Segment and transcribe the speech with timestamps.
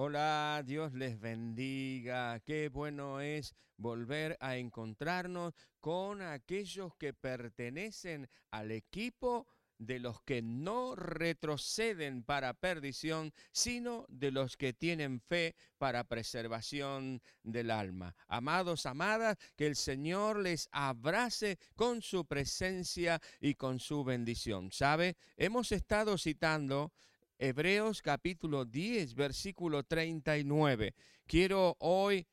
[0.00, 2.38] Hola, Dios les bendiga.
[2.46, 10.40] Qué bueno es volver a encontrarnos con aquellos que pertenecen al equipo de los que
[10.40, 18.14] no retroceden para perdición, sino de los que tienen fe para preservación del alma.
[18.28, 24.70] Amados, amadas, que el Señor les abrace con su presencia y con su bendición.
[24.70, 25.16] ¿Sabe?
[25.36, 26.92] Hemos estado citando
[27.40, 30.94] Hebreos capítulo 10, versículo 39.
[31.24, 32.26] Quiero hoy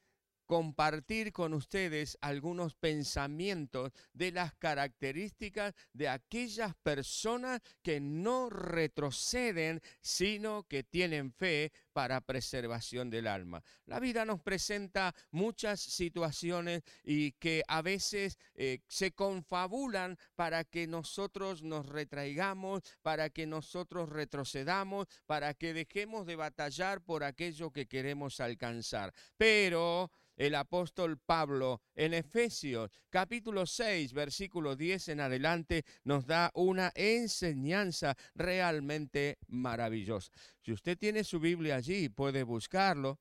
[0.48, 10.64] compartir con ustedes algunos pensamientos de las características de aquellas personas que no retroceden, sino
[10.64, 13.64] que tienen fe para preservación del alma.
[13.86, 20.88] La vida nos presenta muchas situaciones y que a veces eh, se confabulan para que
[20.88, 27.88] nosotros nos retraigamos, para que nosotros retrocedamos, para que dejemos de batallar por aquello que
[27.88, 29.14] queremos alcanzar.
[29.38, 36.92] Pero el apóstol Pablo en Efesios capítulo 6, versículo 10 en adelante, nos da una
[36.94, 40.32] enseñanza realmente maravillosa.
[40.66, 43.20] Si usted tiene su Biblia allí, puede buscarlo.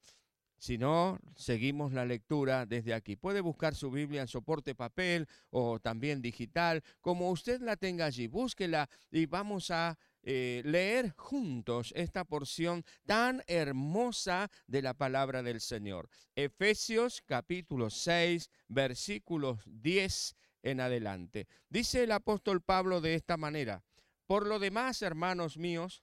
[0.56, 3.16] Si no, seguimos la lectura desde aquí.
[3.16, 8.28] Puede buscar su Biblia en soporte papel o también digital, como usted la tenga allí.
[8.28, 15.60] Búsquela y vamos a eh, leer juntos esta porción tan hermosa de la palabra del
[15.60, 16.08] Señor.
[16.34, 21.46] Efesios capítulo 6, versículos 10 en adelante.
[21.68, 23.84] Dice el apóstol Pablo de esta manera,
[24.26, 26.02] por lo demás, hermanos míos,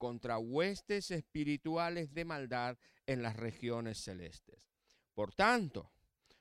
[0.00, 4.72] contra huestes espirituales de maldad en las regiones celestes.
[5.12, 5.92] Por tanto,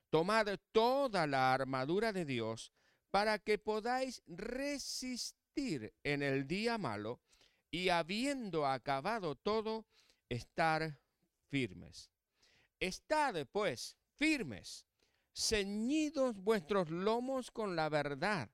[0.09, 2.71] tomad toda la armadura de Dios,
[3.11, 7.19] para que podáis resistir en el día malo
[7.69, 9.85] y habiendo acabado todo,
[10.29, 10.97] estar
[11.49, 12.11] firmes.
[12.79, 14.85] Estad, pues, firmes,
[15.33, 18.49] ceñidos vuestros lomos con la verdad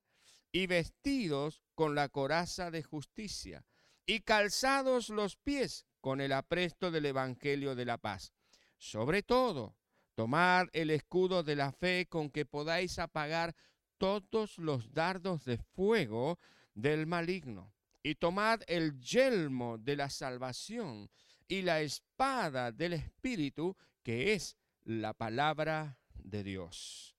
[0.52, 3.64] y vestidos con la coraza de justicia
[4.06, 8.34] y calzados los pies con el apresto del Evangelio de la paz.
[8.78, 9.76] Sobre todo,
[10.14, 13.56] tomad el escudo de la fe con que podáis apagar
[13.98, 16.40] todos los dardos de fuego
[16.74, 17.74] del maligno.
[18.04, 21.10] Y tomad el yelmo de la salvación
[21.48, 27.15] y la espada del Espíritu, que es la palabra de Dios.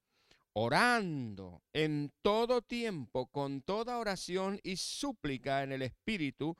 [0.59, 6.57] Orando en todo tiempo, con toda oración y súplica en el Espíritu,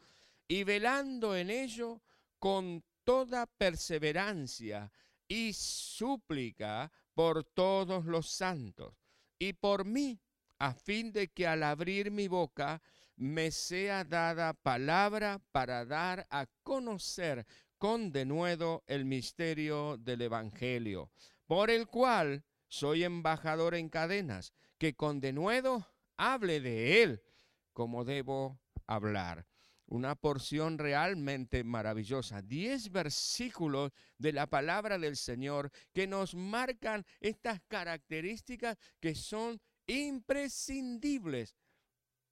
[0.47, 2.03] y velando en ello
[2.39, 4.93] con toda perseverancia
[5.27, 8.95] y súplica por todos los santos.
[9.39, 10.21] Y por mí,
[10.59, 12.83] a fin de que al abrir mi boca
[13.17, 17.47] me sea dada palabra para dar a conocer
[17.79, 21.11] con denuedo el misterio del Evangelio,
[21.47, 27.23] por el cual soy embajador en cadenas, que con denuedo hable de él
[27.73, 29.47] como debo hablar.
[29.89, 32.43] Una porción realmente maravillosa.
[32.43, 41.57] Diez versículos de la palabra del Señor que nos marcan estas características que son imprescindibles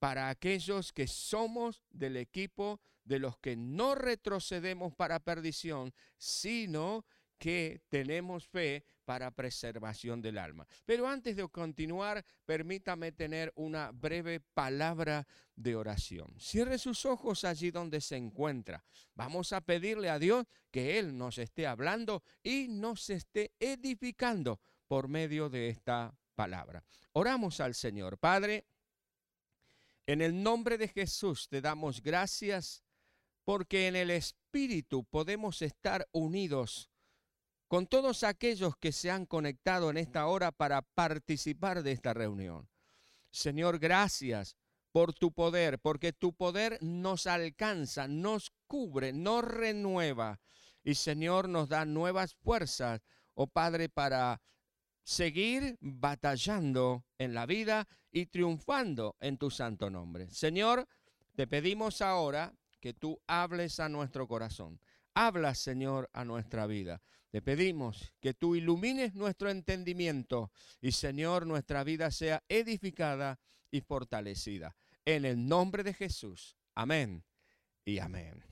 [0.01, 7.05] para aquellos que somos del equipo de los que no retrocedemos para perdición, sino
[7.39, 10.67] que tenemos fe para preservación del alma.
[10.84, 16.34] Pero antes de continuar, permítame tener una breve palabra de oración.
[16.39, 18.84] Cierre sus ojos allí donde se encuentra.
[19.15, 25.09] Vamos a pedirle a Dios que Él nos esté hablando y nos esté edificando por
[25.09, 26.83] medio de esta palabra.
[27.13, 28.19] Oramos al Señor.
[28.19, 28.66] Padre,
[30.07, 32.83] en el nombre de Jesús te damos gracias
[33.45, 36.91] porque en el Espíritu podemos estar unidos
[37.69, 42.69] con todos aquellos que se han conectado en esta hora para participar de esta reunión.
[43.31, 44.57] Señor, gracias
[44.93, 50.41] por tu poder, porque tu poder nos alcanza, nos cubre, nos renueva.
[50.84, 53.01] Y Señor, nos da nuevas fuerzas,
[53.34, 54.41] oh Padre, para
[55.03, 60.31] seguir batallando en la vida y triunfando en tu santo nombre.
[60.31, 60.87] Señor,
[61.34, 64.78] te pedimos ahora que tú hables a nuestro corazón.
[65.15, 67.03] Habla, Señor, a nuestra vida.
[67.34, 73.41] Te pedimos que tú ilumines nuestro entendimiento y, Señor, nuestra vida sea edificada
[73.72, 74.77] y fortalecida.
[75.04, 76.57] En el nombre de Jesús.
[76.77, 77.25] Amén
[77.84, 78.45] y amén.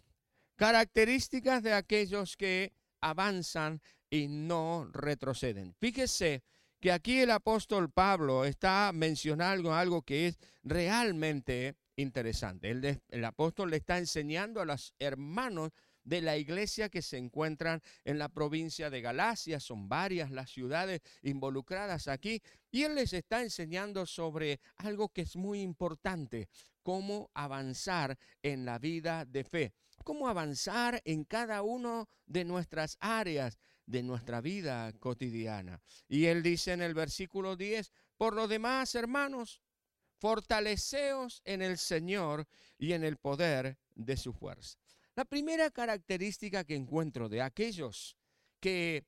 [0.56, 3.81] Características de aquellos que avanzan
[4.11, 5.76] y no retroceden.
[5.79, 6.43] Fíjese
[6.81, 12.73] que aquí el apóstol Pablo está mencionando algo que es realmente interesante.
[12.73, 15.70] El, el apóstol le está enseñando a los hermanos
[16.04, 19.60] de la iglesia que se encuentran en la provincia de Galacia.
[19.60, 22.43] Son varias las ciudades involucradas aquí.
[22.70, 26.49] Y él les está enseñando sobre algo que es muy importante,
[26.82, 29.72] cómo avanzar en la vida de fe,
[30.04, 35.81] cómo avanzar en cada una de nuestras áreas de nuestra vida cotidiana.
[36.08, 39.60] Y él dice en el versículo 10, por lo demás, hermanos,
[40.19, 42.46] fortaleceos en el Señor
[42.78, 44.81] y en el poder de su fuerza.
[45.14, 48.17] La primera característica que encuentro de aquellos
[48.61, 49.05] que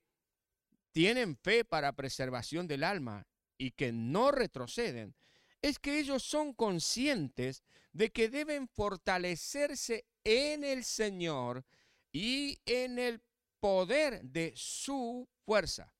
[0.91, 5.15] tienen fe para preservación del alma y que no retroceden,
[5.61, 11.65] es que ellos son conscientes de que deben fortalecerse en el Señor
[12.11, 13.21] y en el
[13.59, 15.91] poder de su fuerza.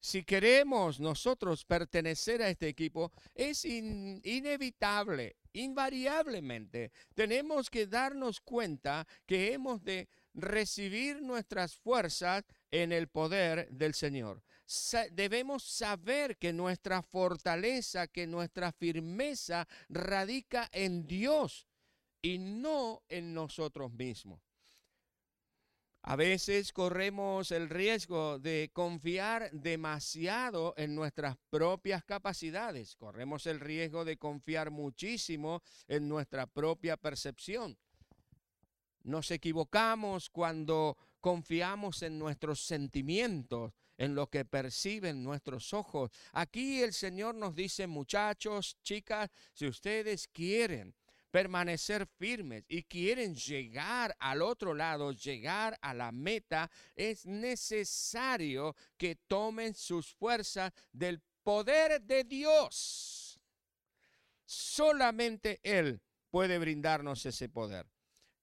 [0.00, 9.52] Si queremos nosotros pertenecer a este equipo, es inevitable, invariablemente, tenemos que darnos cuenta que
[9.52, 14.42] hemos de recibir nuestras fuerzas en el poder del Señor.
[15.10, 21.66] debemos saber que nuestra fortaleza, que nuestra firmeza radica en Dios
[22.22, 24.51] y no en nosotros mismos.
[26.04, 32.96] A veces corremos el riesgo de confiar demasiado en nuestras propias capacidades.
[32.96, 37.78] Corremos el riesgo de confiar muchísimo en nuestra propia percepción.
[39.04, 46.10] Nos equivocamos cuando confiamos en nuestros sentimientos, en lo que perciben nuestros ojos.
[46.32, 50.94] Aquí el Señor nos dice, muchachos, chicas, si ustedes quieren
[51.32, 59.16] permanecer firmes y quieren llegar al otro lado, llegar a la meta, es necesario que
[59.16, 63.40] tomen sus fuerzas del poder de Dios.
[64.44, 67.90] Solamente Él puede brindarnos ese poder.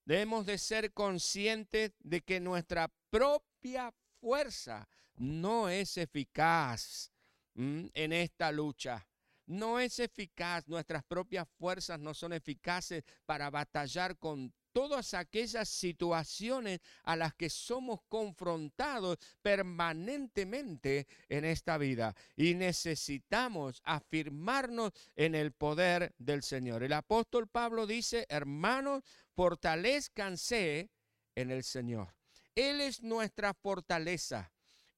[0.03, 7.11] Debemos de ser conscientes de que nuestra propia fuerza no es eficaz
[7.53, 9.08] en esta lucha
[9.49, 16.79] no es eficaz, nuestras propias fuerzas no son eficaces para batallar con todas aquellas situaciones
[17.03, 22.15] a las que somos confrontados permanentemente en esta vida.
[22.35, 26.83] Y necesitamos afirmarnos en el poder del Señor.
[26.83, 29.03] El apóstol Pablo dice, hermanos,
[29.33, 30.91] fortalezcanse
[31.33, 32.13] en el Señor.
[32.53, 34.51] Él es nuestra fortaleza.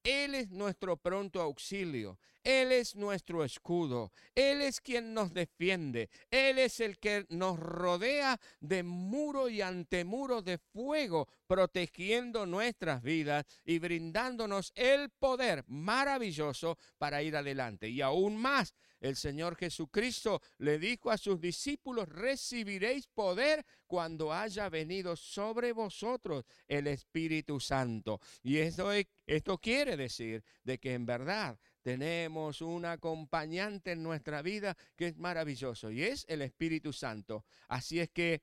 [0.04, 2.18] Él es nuestro pronto auxilio.
[2.44, 4.12] Él es nuestro escudo.
[4.34, 6.10] Él es quien nos defiende.
[6.30, 13.44] Él es el que nos rodea de muro y antemuro de fuego, protegiendo nuestras vidas
[13.64, 17.88] y brindándonos el poder maravilloso para ir adelante.
[17.88, 24.68] Y aún más, el Señor Jesucristo le dijo a sus discípulos, recibiréis poder cuando haya
[24.68, 28.20] venido sobre vosotros el Espíritu Santo.
[28.42, 28.90] Y esto,
[29.26, 35.16] esto quiere decir de que en verdad tenemos un acompañante en nuestra vida que es
[35.16, 37.44] maravilloso y es el Espíritu Santo.
[37.68, 38.42] Así es que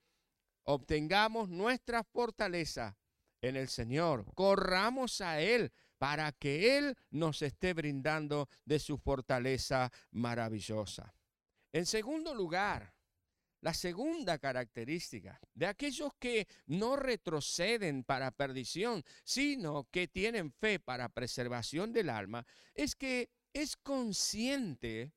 [0.63, 2.97] obtengamos nuestra fortaleza
[3.41, 9.91] en el Señor, corramos a Él para que Él nos esté brindando de su fortaleza
[10.11, 11.13] maravillosa.
[11.71, 12.93] En segundo lugar,
[13.61, 21.09] la segunda característica de aquellos que no retroceden para perdición, sino que tienen fe para
[21.09, 25.13] preservación del alma, es que es consciente,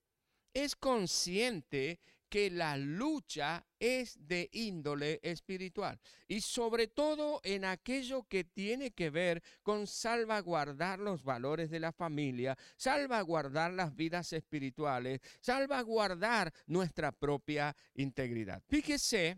[0.54, 2.00] es consciente
[2.32, 9.10] que la lucha es de índole espiritual y sobre todo en aquello que tiene que
[9.10, 17.76] ver con salvaguardar los valores de la familia, salvaguardar las vidas espirituales, salvaguardar nuestra propia
[17.92, 18.62] integridad.
[18.66, 19.36] Fíjese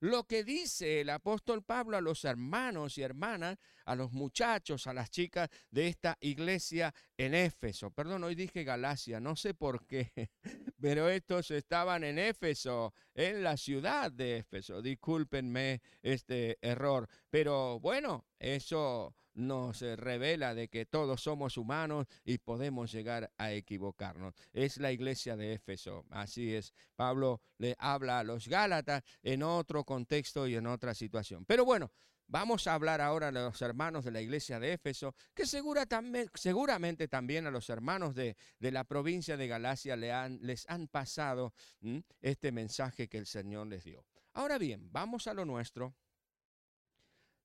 [0.00, 4.94] lo que dice el apóstol Pablo a los hermanos y hermanas, a los muchachos, a
[4.94, 7.90] las chicas de esta iglesia en Éfeso.
[7.90, 10.10] Perdón, hoy dije Galacia, no sé por qué,
[10.80, 14.80] pero estos estaban en Éfeso, en la ciudad de Éfeso.
[14.80, 22.38] Discúlpenme este error, pero bueno, eso nos eh, revela de que todos somos humanos y
[22.38, 24.34] podemos llegar a equivocarnos.
[24.52, 26.72] Es la iglesia de Éfeso, así es.
[26.96, 31.44] Pablo le habla a los Gálatas en otro contexto y en otra situación.
[31.44, 31.92] Pero bueno,
[32.32, 37.48] Vamos a hablar ahora a los hermanos de la iglesia de Éfeso, que seguramente también
[37.48, 41.52] a los hermanos de, la provincia de Galacia les han pasado
[42.20, 44.04] este mensaje que el Señor les dio.
[44.34, 45.96] Ahora bien, vamos a lo nuestro.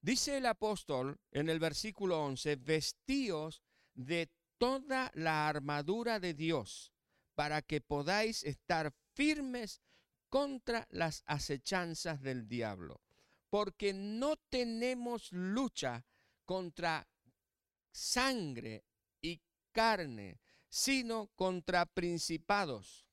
[0.06, 3.64] Dice el apóstol en el versículo 11, vestíos
[3.96, 6.94] de toda la armadura de Dios
[7.34, 9.82] para que podáis estar firmes
[10.30, 13.02] contra las acechanzas del diablo
[13.50, 16.06] porque no tenemos lucha
[16.46, 17.08] contra
[17.92, 18.84] sangre
[19.22, 23.08] y carne, sino contra principados,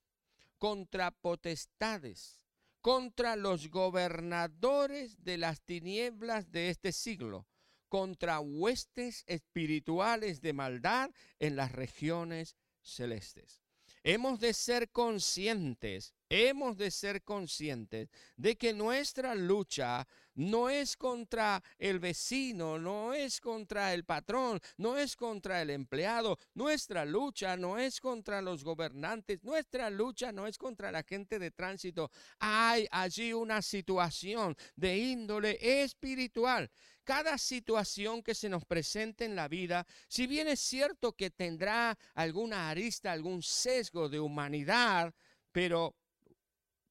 [0.58, 2.41] contra potestades,
[2.82, 7.46] contra los gobernadores de las tinieblas de este siglo,
[7.88, 13.62] contra huestes espirituales de maldad en las regiones celestes.
[14.02, 21.62] Hemos de ser conscientes, hemos de ser conscientes de que nuestra lucha no es contra
[21.78, 26.38] el vecino, no es contra el patrón, no es contra el empleado.
[26.54, 31.50] Nuestra lucha no es contra los gobernantes, nuestra lucha no es contra la gente de
[31.50, 32.10] tránsito.
[32.38, 36.70] Hay allí una situación de índole espiritual.
[37.04, 41.98] Cada situación que se nos presente en la vida, si bien es cierto que tendrá
[42.14, 45.12] alguna arista, algún sesgo de humanidad,
[45.50, 45.94] pero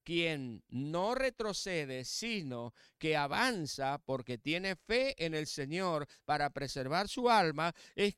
[0.04, 7.30] quien no retrocede, sino que avanza porque tiene fe en el Señor para preservar su
[7.30, 8.16] alma, es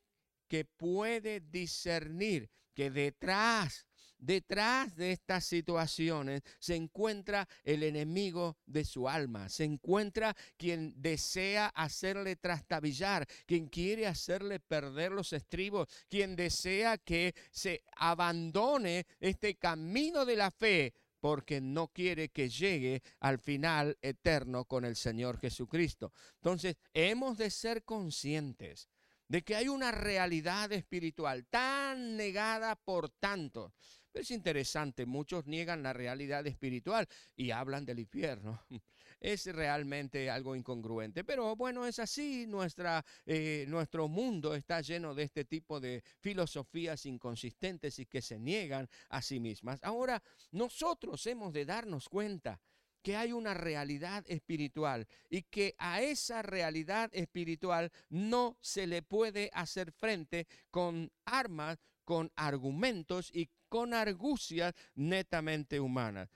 [0.47, 3.85] que puede discernir que detrás
[4.23, 11.67] Detrás de estas situaciones se encuentra el enemigo de su alma, se encuentra quien desea
[11.75, 20.23] hacerle trastabillar, quien quiere hacerle perder los estribos, quien desea que se abandone este camino
[20.23, 20.93] de la fe
[21.23, 26.11] porque no quiere que llegue al final eterno con el Señor Jesucristo.
[26.35, 28.89] Entonces, hemos de ser conscientes
[29.29, 33.71] de que hay una realidad espiritual tan negada por tantos.
[34.13, 38.61] Es interesante, muchos niegan la realidad espiritual y hablan del infierno.
[39.23, 41.23] es realmente algo incongruente.
[41.23, 47.05] Pero bueno, es así, nuestra, eh, nuestro mundo está lleno de este tipo de filosofías
[47.05, 49.79] inconsistentes y que se niegan a sí mismas.
[49.81, 52.59] Ahora, nosotros hemos de darnos cuenta
[53.01, 59.49] que hay una realidad espiritual y que a esa realidad espiritual no se le puede
[59.53, 66.29] hacer frente con armas, con argumentos y con argucias netamente humanas.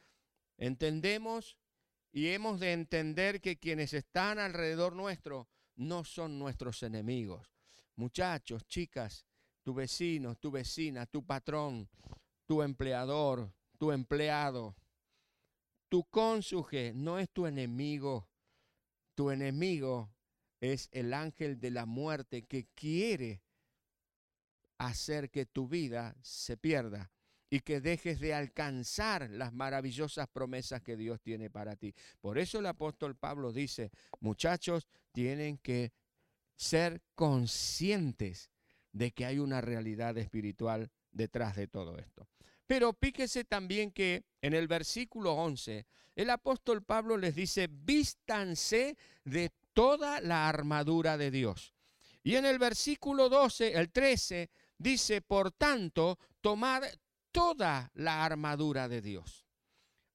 [0.58, 1.58] Entendemos
[2.18, 7.54] y hemos de entender que quienes están alrededor nuestro no son nuestros enemigos.
[7.96, 9.28] Muchachos, chicas,
[9.62, 11.88] tu vecino, tu vecina, tu patrón,
[12.48, 14.76] tu empleador, tu empleado,
[15.90, 18.28] tu cónyuge no es tu enemigo.
[19.14, 20.10] Tu enemigo
[20.60, 23.44] es el ángel de la muerte que quiere
[24.80, 27.12] hacer que tu vida se pierda
[27.50, 31.94] y que dejes de alcanzar las maravillosas promesas que Dios tiene para ti.
[32.20, 35.94] Por eso el apóstol Pablo dice, muchachos, tienen que
[36.56, 38.50] ser conscientes
[38.92, 42.28] de que hay una realidad espiritual detrás de todo esto.
[42.66, 45.86] Pero píquese también que en el versículo 11,
[46.16, 51.74] el apóstol Pablo les dice, vístanse de toda la armadura de Dios.
[52.24, 56.84] Y en el versículo 12, el 13, dice, por tanto, tomad
[57.32, 59.46] toda la armadura de Dios.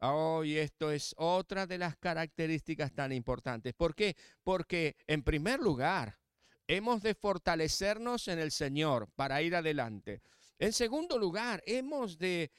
[0.01, 3.73] Oh, esto es otra de las características tan importantes.
[3.75, 4.17] ¿Por qué?
[4.43, 6.19] Porque en primer lugar,
[6.67, 10.23] hemos de fortalecernos en el Señor para ir adelante.
[10.59, 12.51] En segundo lugar, hemos de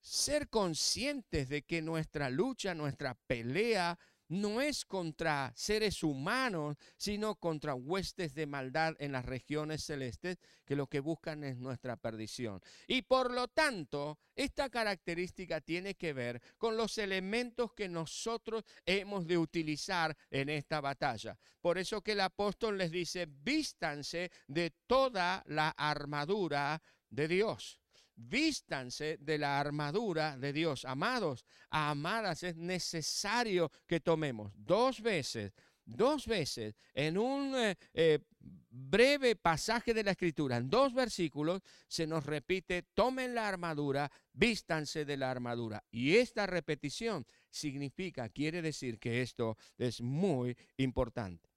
[0.00, 7.74] ser conscientes de que nuestra lucha, nuestra pelea no es contra seres humanos, sino contra
[7.74, 12.60] huestes de maldad en las regiones celestes que lo que buscan es nuestra perdición.
[12.86, 19.26] Y por lo tanto, esta característica tiene que ver con los elementos que nosotros hemos
[19.26, 21.38] de utilizar en esta batalla.
[21.60, 27.77] Por eso que el apóstol les dice, vístanse de toda la armadura de Dios
[28.18, 30.84] vístanse de la armadura de Dios.
[30.84, 35.52] Amados, amadas, es necesario que tomemos dos veces,
[35.84, 42.06] dos veces en un eh, eh, breve pasaje de la escritura, en dos versículos, se
[42.06, 45.84] nos repite, tomen la armadura, vístanse de la armadura.
[45.90, 51.48] Y esta repetición significa, quiere decir que esto es muy importante.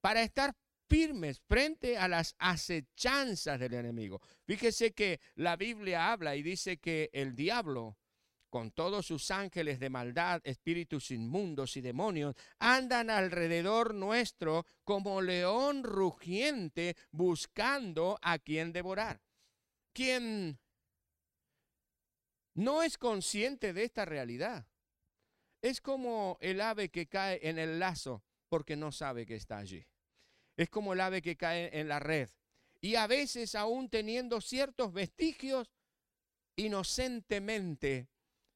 [0.00, 0.54] Para estar
[0.88, 4.20] firmes frente a las acechanzas del enemigo.
[4.44, 7.98] Fíjese que la Biblia habla y dice que el diablo
[8.50, 15.84] con todos sus ángeles de maldad, espíritus inmundos y demonios, andan alrededor nuestro como león
[15.84, 19.20] rugiente buscando a quien devorar.
[19.92, 20.58] Quien
[22.54, 24.66] no es consciente de esta realidad
[25.60, 29.84] es como el ave que cae en el lazo porque no sabe que está allí.
[30.58, 32.28] Es como el ave que cae en la red.
[32.80, 35.70] Y a veces aún teniendo ciertos vestigios,
[36.56, 38.08] inocentemente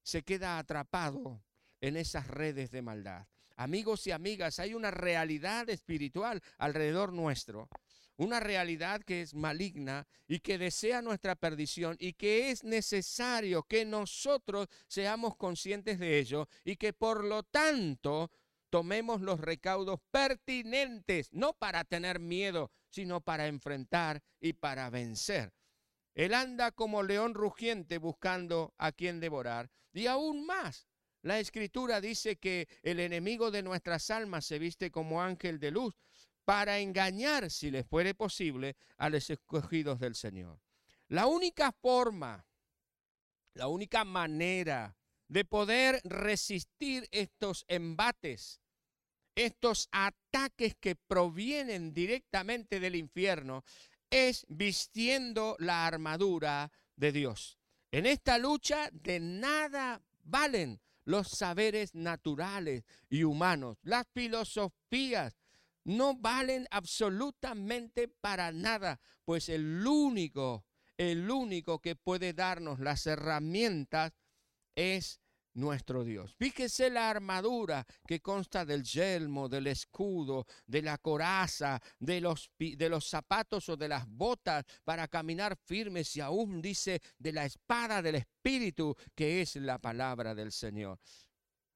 [0.03, 1.45] se queda atrapado
[1.81, 3.29] en esas redes de maldad.
[3.55, 7.69] Amigos y amigas, hay una realidad espiritual alrededor nuestro,
[8.17, 13.85] una realidad que es maligna y que desea nuestra perdición y que es necesario que
[13.85, 18.33] nosotros seamos conscientes de ello y que por lo tanto
[18.73, 25.53] tomemos los recaudos pertinentes, no para tener miedo, sino para enfrentar y para vencer.
[26.15, 29.71] Él anda como león rugiente buscando a quien devorar.
[29.93, 30.89] Y aún más,
[31.21, 35.95] la escritura dice que el enemigo de nuestras almas se viste como ángel de luz
[36.47, 40.59] para engañar, si les fuere posible, a los escogidos del Señor.
[41.09, 42.47] La única forma,
[43.53, 44.97] la única manera
[45.29, 48.62] de poder resistir estos embates,
[49.35, 53.65] estos ataques que provienen directamente del infierno,
[54.11, 57.59] es vistiendo la armadura de Dios.
[57.91, 65.35] En esta lucha de nada valen los saberes naturales y humanos, las filosofías,
[65.85, 70.65] no valen absolutamente para nada, pues el único,
[70.97, 74.13] el único que puede darnos las herramientas
[74.77, 75.22] es
[75.55, 76.35] nuestro Dios.
[76.39, 82.89] Fíjese la armadura que consta del yelmo, del escudo, de la coraza, de los, de
[82.89, 88.03] los zapatos o de las botas para caminar firmes y aún dice de la espada
[88.03, 90.99] del Espíritu que es la palabra del Señor.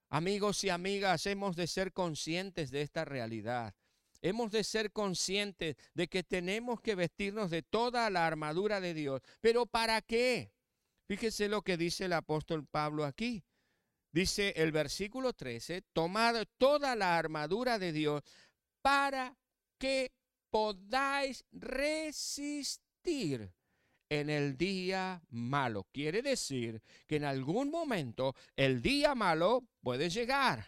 [0.08, 3.74] Amigos y amigas, hemos de ser conscientes de esta realidad.
[4.22, 9.20] Hemos de ser conscientes de que tenemos que vestirnos de toda la armadura de Dios.
[9.40, 10.52] ¿Pero para qué?
[11.06, 13.44] Fíjese lo que dice el apóstol Pablo aquí.
[14.16, 18.22] Dice el versículo 13, tomad toda la armadura de Dios
[18.80, 19.36] para
[19.78, 20.10] que
[20.48, 23.52] podáis resistir
[24.08, 25.86] en el día malo.
[25.92, 30.66] Quiere decir que en algún momento el día malo puede llegar.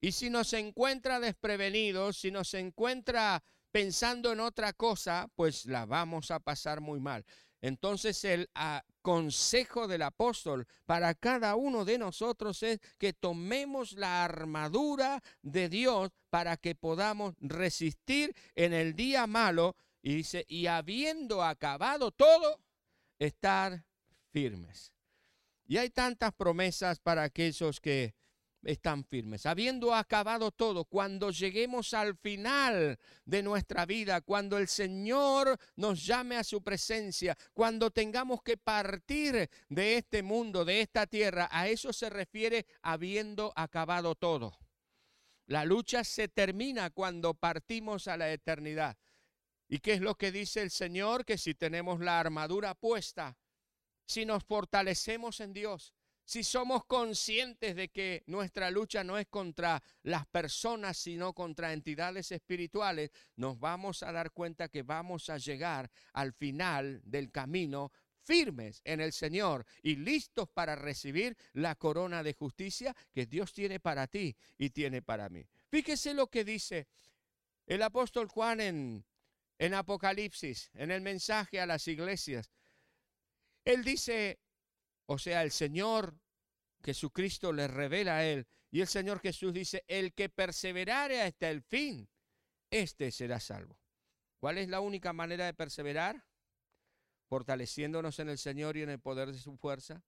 [0.00, 6.32] Y si nos encuentra desprevenidos, si nos encuentra pensando en otra cosa, pues la vamos
[6.32, 7.24] a pasar muy mal.
[7.60, 14.22] Entonces el ah, consejo del apóstol para cada uno de nosotros es que tomemos la
[14.22, 21.42] armadura de Dios para que podamos resistir en el día malo y dice, y habiendo
[21.42, 22.60] acabado todo,
[23.18, 23.82] estar
[24.30, 24.92] firmes.
[25.66, 28.14] Y hay tantas promesas para aquellos que
[28.62, 29.46] están firmes.
[29.46, 36.36] Habiendo acabado todo, cuando lleguemos al final de nuestra vida, cuando el Señor nos llame
[36.36, 41.92] a su presencia, cuando tengamos que partir de este mundo, de esta tierra, a eso
[41.92, 44.58] se refiere habiendo acabado todo.
[45.46, 48.98] La lucha se termina cuando partimos a la eternidad.
[49.66, 51.24] ¿Y qué es lo que dice el Señor?
[51.24, 53.38] Que si tenemos la armadura puesta,
[54.06, 55.94] si nos fortalecemos en Dios,
[56.28, 62.30] si somos conscientes de que nuestra lucha no es contra las personas, sino contra entidades
[62.32, 68.82] espirituales, nos vamos a dar cuenta que vamos a llegar al final del camino firmes
[68.84, 74.06] en el Señor y listos para recibir la corona de justicia que Dios tiene para
[74.06, 75.46] ti y tiene para mí.
[75.70, 76.88] Fíjese lo que dice
[77.66, 79.02] el apóstol Juan en,
[79.56, 82.50] en Apocalipsis, en el mensaje a las iglesias.
[83.64, 84.38] Él dice,
[85.10, 86.20] o sea, el Señor
[86.84, 88.46] Jesucristo le revela a él.
[88.70, 92.06] Y el Señor Jesús dice, el que perseverare hasta el fin,
[92.70, 93.78] este será salvo.
[94.38, 96.26] ¿Cuál es la única manera de perseverar?
[97.26, 100.04] Fortaleciéndonos en el Señor y en el poder de su fuerza,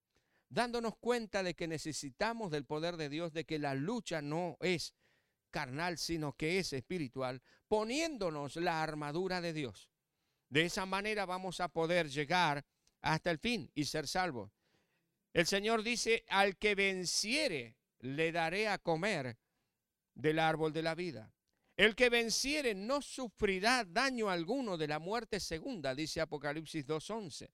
[0.50, 4.94] dándonos cuenta de que necesitamos del poder de Dios, de que la lucha no es
[5.50, 9.90] carnal, sino que es espiritual, poniéndonos la armadura de Dios.
[10.50, 12.66] De esa manera vamos a poder llegar
[13.00, 14.59] hasta el fin y ser salvos.
[15.32, 19.38] El Señor dice, al que venciere, le daré a comer
[20.14, 21.32] del árbol de la vida.
[21.76, 27.48] El que venciere no sufrirá daño alguno de la muerte segunda, dice Apocalipsis 2.11.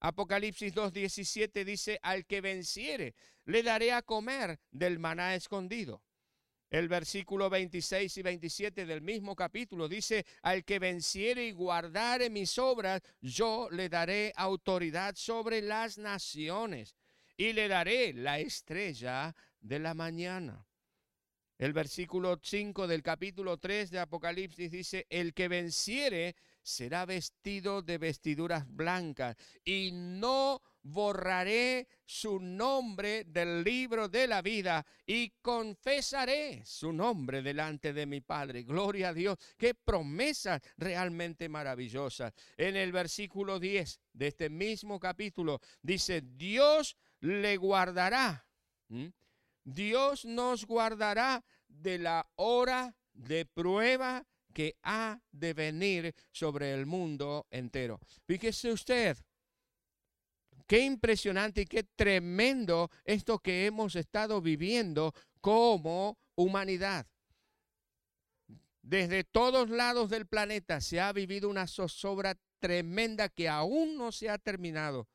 [0.00, 6.02] Apocalipsis 2.17 dice, al que venciere, le daré a comer del maná escondido.
[6.70, 12.56] El versículo 26 y 27 del mismo capítulo dice, al que venciere y guardare mis
[12.58, 16.94] obras, yo le daré autoridad sobre las naciones.
[17.36, 20.66] y le daré la estrella de la mañana.
[21.56, 27.96] El versículo 5 del capítulo 3 de Apocalipsis dice, el que venciere será vestido de
[27.96, 36.92] vestiduras blancas y no borraré su nombre del libro de la vida y confesaré su
[36.92, 38.62] nombre delante de mi Padre.
[38.62, 39.36] Gloria a Dios.
[39.56, 42.32] Qué promesa realmente maravillosa.
[42.56, 48.46] En el versículo 10 de este mismo capítulo dice, Dios le guardará.
[49.64, 57.46] Dios nos guardará de la hora de prueba que ha de venir sobre el mundo
[57.50, 58.00] entero.
[58.26, 59.16] Fíjese usted,
[60.70, 67.08] qué impresionante y qué tremendo esto que hemos estado viviendo como humanidad.
[68.80, 74.30] Desde todos lados del planeta se ha vivido una zozobra tremenda que aún no se
[74.30, 75.08] ha terminado.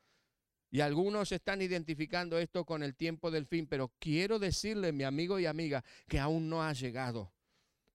[0.72, 5.40] Y algunos están identificando esto con el tiempo del fin, pero quiero decirle, mi amigo
[5.40, 7.32] y amiga, que aún no ha llegado.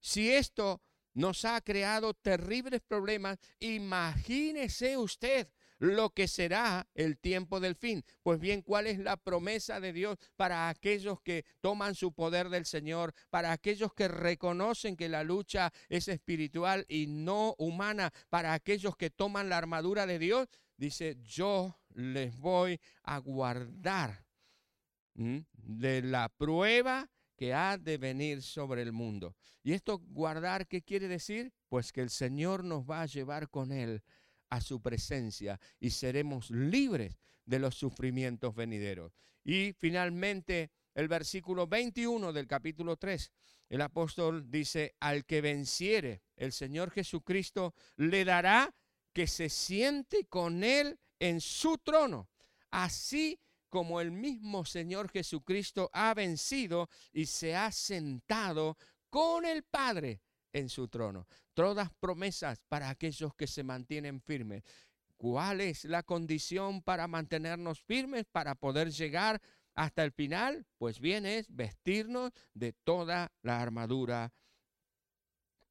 [0.00, 0.80] Si esto
[1.14, 3.38] nos ha creado terribles problemas.
[3.58, 5.48] Imagínese usted
[5.80, 8.04] lo que será el tiempo del fin.
[8.22, 12.66] Pues bien, ¿cuál es la promesa de Dios para aquellos que toman su poder del
[12.66, 18.94] Señor, para aquellos que reconocen que la lucha es espiritual y no humana, para aquellos
[18.96, 20.48] que toman la armadura de Dios?
[20.76, 24.26] Dice, yo les voy a guardar
[25.14, 29.34] de la prueba que ha de venir sobre el mundo.
[29.62, 31.54] ¿Y esto guardar qué quiere decir?
[31.70, 34.02] Pues que el Señor nos va a llevar con Él
[34.50, 39.12] a su presencia y seremos libres de los sufrimientos venideros.
[39.44, 43.32] Y finalmente el versículo 21 del capítulo 3,
[43.70, 48.74] el apóstol dice, al que venciere, el Señor Jesucristo le dará
[49.12, 52.28] que se siente con Él en su trono.
[52.70, 58.76] Así como el mismo Señor Jesucristo ha vencido y se ha sentado
[59.08, 60.20] con el Padre
[60.52, 61.26] en su trono.
[61.60, 64.62] Todas promesas para aquellos que se mantienen firmes.
[65.18, 69.42] ¿Cuál es la condición para mantenernos firmes, para poder llegar
[69.74, 70.64] hasta el final?
[70.78, 74.32] Pues bien es vestirnos de toda la armadura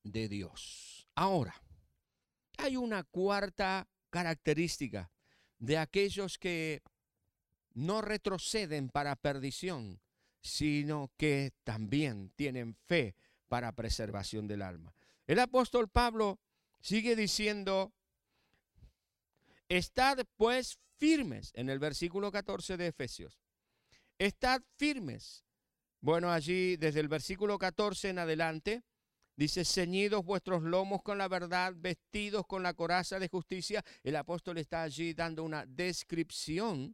[0.04, 1.08] de Dios.
[1.16, 1.60] Ahora,
[2.60, 5.10] hay una cuarta característica
[5.58, 6.84] de aquellos que
[7.74, 10.00] no retroceden para perdición,
[10.40, 13.16] sino que también tienen fe
[13.48, 14.94] para preservación del alma.
[15.30, 16.40] El apóstol Pablo
[16.82, 17.94] sigue diciendo,
[19.68, 23.40] estad pues firmes, en el versículo 14 de Efesios,
[24.18, 25.46] estad firmes.
[26.02, 28.84] Bueno, allí desde el versículo 14 en adelante,
[29.36, 33.86] Dice, ceñidos vuestros lomos con la verdad, vestidos con la coraza de justicia.
[34.04, 36.94] El apóstol está allí dando una descripción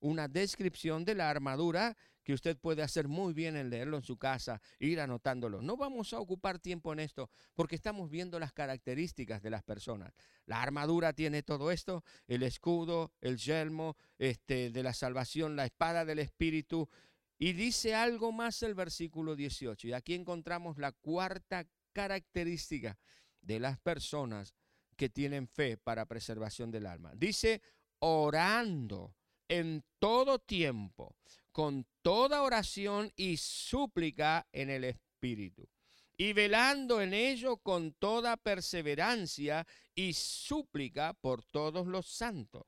[0.00, 1.96] una descripción de la armadura
[2.28, 5.62] que usted puede hacer muy bien en leerlo en su casa, ir anotándolo.
[5.62, 10.12] No vamos a ocupar tiempo en esto porque estamos viendo las características de las personas.
[10.44, 16.04] La armadura tiene todo esto, el escudo, el yelmo este, de la salvación, la espada
[16.04, 16.90] del Espíritu.
[17.38, 19.88] Y dice algo más el versículo 18.
[19.88, 22.98] Y aquí encontramos la cuarta característica
[23.40, 24.52] de las personas
[24.96, 27.10] que tienen fe para preservación del alma.
[27.16, 27.62] Dice,
[28.00, 29.16] orando
[29.48, 31.16] en todo tiempo,
[31.52, 35.68] con toda oración y súplica en el Espíritu,
[36.16, 42.64] y velando en ello con toda perseverancia y súplica por todos los santos,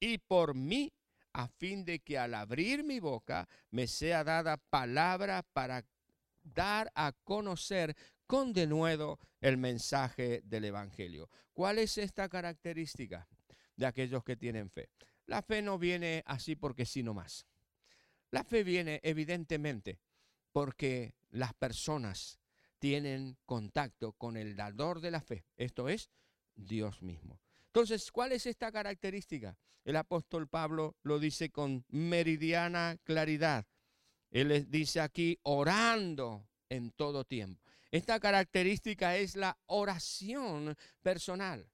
[0.00, 0.92] y por mí,
[1.32, 5.84] a fin de que al abrir mi boca me sea dada palabra para
[6.42, 7.94] dar a conocer
[8.26, 11.28] con denuedo el mensaje del Evangelio.
[11.52, 13.28] ¿Cuál es esta característica
[13.76, 14.88] de aquellos que tienen fe?
[15.26, 17.46] La fe no viene así porque sí más.
[18.30, 20.00] La fe viene evidentemente
[20.52, 22.38] porque las personas
[22.78, 26.10] tienen contacto con el dador de la fe, esto es
[26.54, 27.40] Dios mismo.
[27.66, 29.58] Entonces, ¿cuál es esta característica?
[29.84, 33.66] El apóstol Pablo lo dice con meridiana claridad.
[34.30, 37.62] Él dice aquí, orando en todo tiempo.
[37.90, 41.70] Esta característica es la oración personal.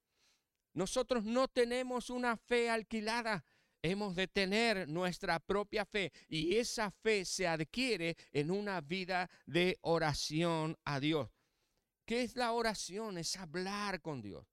[0.75, 3.45] Nosotros no tenemos una fe alquilada.
[3.83, 9.77] Hemos de tener nuestra propia fe y esa fe se adquiere en una vida de
[9.81, 11.31] oración a Dios.
[12.05, 13.19] ¿Qué es la oración?
[13.19, 14.47] Es hablar con Dios.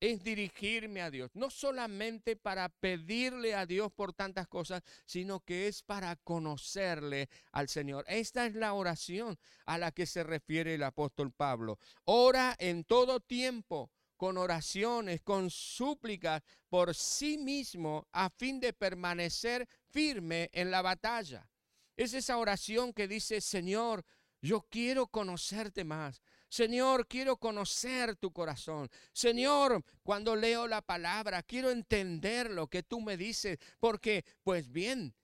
[0.00, 5.66] Es dirigirme a Dios, no solamente para pedirle a Dios por tantas cosas, sino que
[5.66, 8.04] es para conocerle al Señor.
[8.06, 11.78] Esta es la oración a la que se refiere el apóstol Pablo.
[12.04, 19.68] Ora en todo tiempo con oraciones, con súplicas por sí mismo a fin de permanecer
[19.90, 21.48] firme en la batalla.
[21.96, 24.04] Es esa oración que dice, Señor,
[24.40, 26.20] yo quiero conocerte más.
[26.48, 28.88] Señor, quiero conocer tu corazón.
[29.12, 35.14] Señor, cuando leo la palabra, quiero entender lo que tú me dices, porque, pues bien,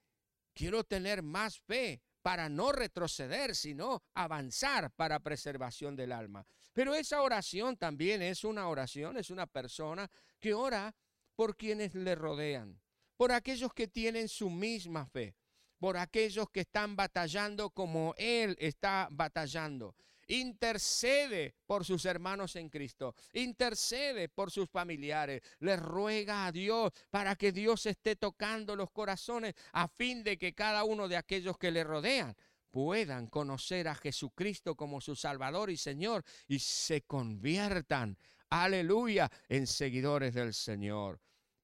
[0.53, 6.45] quiero tener más fe para no retroceder, sino avanzar para preservación del alma.
[6.73, 10.95] Pero esa oración también es una oración, es una persona que ora
[11.35, 12.79] por quienes le rodean,
[13.17, 15.35] por aquellos que tienen su misma fe,
[15.79, 19.95] por aquellos que están batallando como Él está batallando.
[20.27, 27.35] Intercede por sus hermanos en Cristo, intercede por sus familiares, le ruega a Dios para
[27.35, 31.71] que Dios esté tocando los corazones a fin de que cada uno de aquellos que
[31.71, 32.35] le rodean
[32.71, 38.17] puedan conocer a Jesucristo como su Salvador y Señor y se conviertan,
[38.49, 41.19] aleluya, en seguidores del Señor.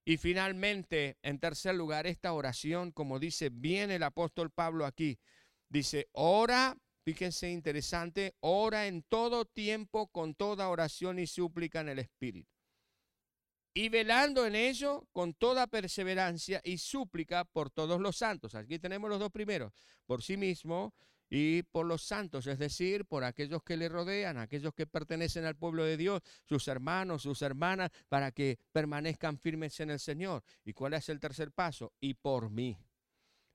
[0.06, 5.20] Y finalmente, en tercer lugar, esta oración, como dice bien el apóstol Pablo aquí,
[5.67, 12.00] dice, ora, fíjense interesante, ora en todo tiempo con toda oración y súplica en el
[12.00, 12.52] Espíritu.
[13.74, 18.56] Y velando en ello con toda perseverancia y súplica por todos los santos.
[18.56, 19.72] Aquí tenemos los dos primeros,
[20.06, 20.93] por sí mismo
[21.30, 25.56] y por los santos, es decir, por aquellos que le rodean, aquellos que pertenecen al
[25.56, 30.43] pueblo de Dios, sus hermanos, sus hermanas, para que permanezcan firmes en el Señor.
[30.65, 31.93] ¿Y cuál es el tercer paso?
[32.02, 32.78] Y por mí.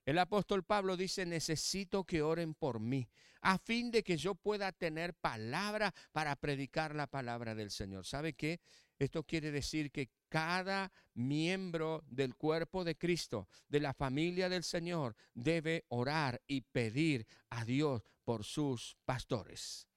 [0.04, 3.08] El apóstol Pablo dice, necesito que oren por mí,
[3.40, 8.04] a fin de que yo pueda tener palabra para predicar la palabra del Señor.
[8.04, 8.60] ¿Sabe qué?
[8.98, 15.16] Esto quiere decir que cada miembro del cuerpo de Cristo, de la familia del Señor,
[15.34, 19.88] debe orar y pedir a Dios por sus pastores,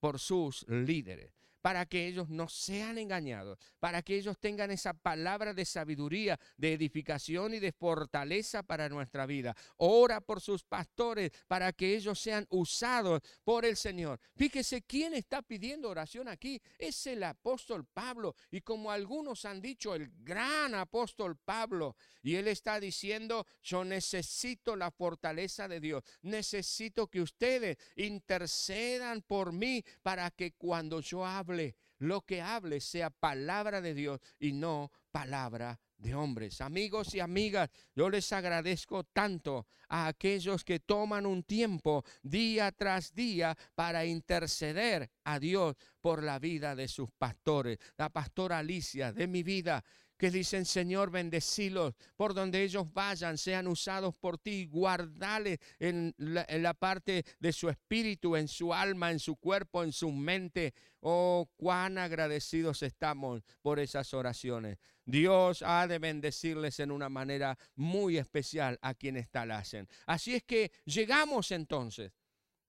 [0.00, 5.54] por sus líderes para que ellos no sean engañados, para que ellos tengan esa palabra
[5.54, 9.56] de sabiduría, de edificación y de fortaleza para nuestra vida.
[9.78, 14.20] Ora por sus pastores para que ellos sean usados por el Señor.
[14.34, 16.60] Fíjese quién está pidiendo oración aquí.
[16.78, 18.34] Es el apóstol Pablo.
[18.50, 21.96] Y como algunos han dicho, el gran apóstol Pablo.
[22.22, 26.02] Y él está diciendo, yo necesito la fortaleza de Dios.
[26.22, 31.51] Necesito que ustedes intercedan por mí para que cuando yo hable,
[31.98, 36.60] lo que hable sea palabra de Dios y no palabra de hombres.
[36.60, 43.14] Amigos y amigas, yo les agradezco tanto a aquellos que toman un tiempo día tras
[43.14, 47.78] día para interceder a Dios por la vida de sus pastores.
[47.96, 49.84] La pastora Alicia de mi vida
[50.22, 56.46] que dicen, Señor, bendecilos por donde ellos vayan, sean usados por ti, guardales en la,
[56.48, 60.74] en la parte de su espíritu, en su alma, en su cuerpo, en su mente.
[61.00, 64.78] Oh, cuán agradecidos estamos por esas oraciones.
[65.04, 69.88] Dios ha de bendecirles en una manera muy especial a quienes tal hacen.
[70.06, 72.12] Así es que llegamos entonces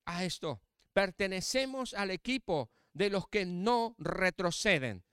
[0.06, 0.60] a esto.
[0.92, 5.04] Pertenecemos al equipo de los que no retroceden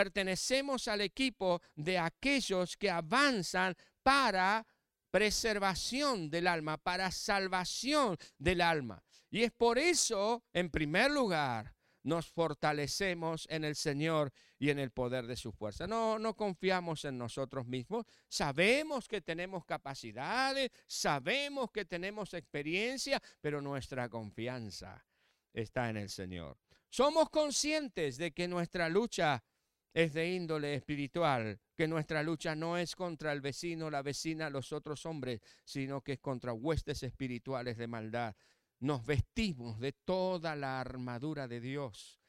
[0.00, 4.66] pertenecemos al equipo de aquellos que avanzan para
[5.10, 9.04] preservación del alma, para salvación del alma.
[9.30, 14.90] Y es por eso, en primer lugar, nos fortalecemos en el Señor y en el
[14.90, 15.86] poder de su fuerza.
[15.86, 18.06] No, no confiamos en nosotros mismos.
[18.26, 25.04] Sabemos que tenemos capacidades, sabemos que tenemos experiencia, pero nuestra confianza
[25.52, 26.56] está en el Señor.
[26.88, 29.44] Somos conscientes de que nuestra lucha
[29.92, 34.72] es de índole espiritual, que nuestra lucha no es contra el vecino, la vecina, los
[34.72, 38.34] otros hombres, sino que es contra huestes espirituales de maldad.
[38.78, 42.20] Nos vestimos de toda la armadura de Dios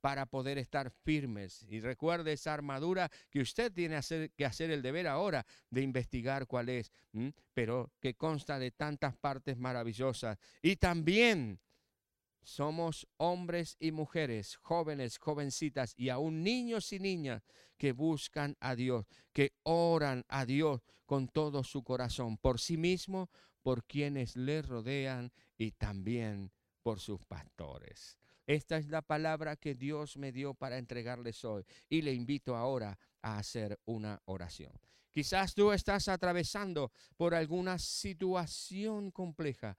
[0.00, 1.66] para poder estar firmes.
[1.68, 4.00] Y recuerde esa armadura que usted tiene
[4.36, 6.92] que hacer el deber ahora de investigar cuál es,
[7.52, 10.38] pero que consta de tantas partes maravillosas.
[10.62, 11.60] Y también
[12.48, 17.42] somos hombres y mujeres, jóvenes, jovencitas y aún niños y niñas
[17.76, 23.28] que buscan a Dios, que oran a Dios con todo su corazón, por sí mismo,
[23.62, 26.50] por quienes le rodean y también
[26.82, 28.18] por sus pastores.
[28.46, 32.98] Esta es la palabra que Dios me dio para entregarles hoy y le invito ahora
[33.20, 34.72] a hacer una oración.
[35.10, 39.76] Quizás tú estás atravesando por alguna situación compleja,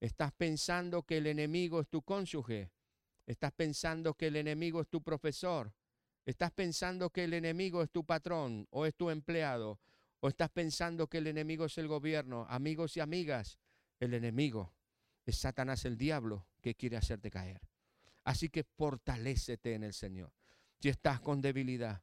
[0.00, 2.70] Estás pensando que el enemigo es tu cónyuge.
[3.26, 5.72] Estás pensando que el enemigo es tu profesor.
[6.24, 9.80] Estás pensando que el enemigo es tu patrón o es tu empleado.
[10.20, 12.46] O estás pensando que el enemigo es el gobierno.
[12.48, 13.58] Amigos y amigas,
[13.98, 14.74] el enemigo
[15.24, 17.60] es Satanás el diablo que quiere hacerte caer.
[18.24, 20.32] Así que fortalécete en el Señor.
[20.80, 22.02] Si estás con debilidad,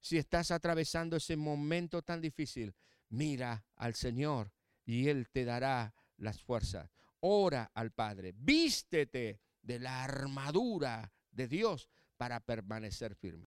[0.00, 2.74] si estás atravesando ese momento tan difícil,
[3.08, 4.52] mira al Señor
[4.84, 6.90] y Él te dará las fuerzas.
[7.20, 13.49] Ora al Padre, vístete de la armadura de Dios para permanecer firme.